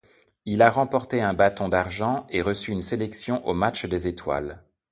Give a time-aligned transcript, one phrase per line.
[0.45, 4.63] Il a remporté un Bâton d'argent et reçu une sélection au match des étoiles.